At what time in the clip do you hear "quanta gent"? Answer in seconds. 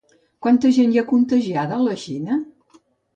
0.45-0.95